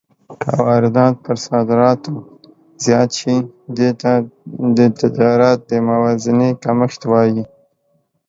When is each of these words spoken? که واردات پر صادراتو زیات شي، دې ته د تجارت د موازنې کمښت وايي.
که 0.41 0.49
واردات 0.65 1.15
پر 1.25 1.37
صادراتو 1.47 2.13
زیات 2.83 3.09
شي، 3.19 3.35
دې 3.77 3.89
ته 4.01 4.11
د 4.77 4.79
تجارت 4.99 5.59
د 5.69 5.71
موازنې 5.89 6.49
کمښت 6.63 7.01
وايي. 7.11 7.43